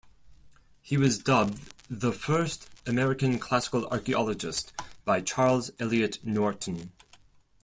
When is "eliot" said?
5.79-6.17